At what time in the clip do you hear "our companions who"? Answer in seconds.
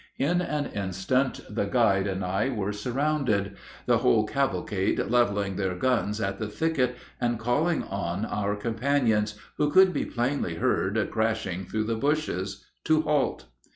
8.25-9.69